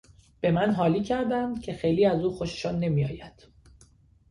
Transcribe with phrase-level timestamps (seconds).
[0.41, 3.47] به من حالی کردند که خیلی از او خوششان نمیآید.